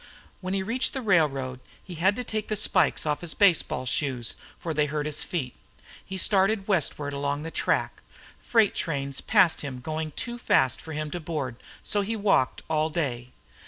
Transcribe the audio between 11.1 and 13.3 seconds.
to board, so he walked all day.